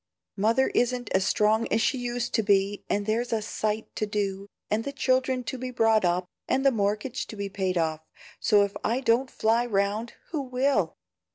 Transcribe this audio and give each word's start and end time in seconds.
Mother 0.35 0.69
isn't 0.69 1.11
as 1.11 1.27
strong 1.27 1.71
as 1.71 1.79
she 1.79 1.99
used 1.99 2.33
to 2.33 2.41
be, 2.41 2.83
and 2.89 3.05
there's 3.05 3.31
a 3.31 3.39
sight 3.39 3.95
to 3.97 4.07
do, 4.07 4.47
and 4.67 4.83
the 4.83 4.91
children 4.91 5.43
to 5.43 5.59
be 5.59 5.69
brought 5.69 6.03
up, 6.03 6.25
and 6.47 6.65
the 6.65 6.71
mortgage 6.71 7.27
to 7.27 7.35
be 7.35 7.49
paid 7.49 7.77
off; 7.77 8.01
so 8.39 8.63
if 8.63 8.75
I 8.83 9.01
don't 9.01 9.29
fly 9.29 9.63
round, 9.63 10.15
who 10.31 10.41
will? 10.41 10.97